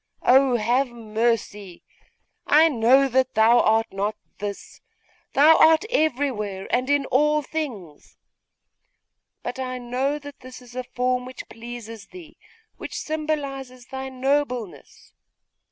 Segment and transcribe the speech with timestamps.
[0.23, 1.83] Oh, have mercy!
[2.47, 4.81] I know that thou art not this!
[5.33, 8.17] Thou art everywhere and in all things!
[9.43, 12.39] But I know that this is a form which pleases thee,
[12.77, 15.13] which symbolises thy nobleness!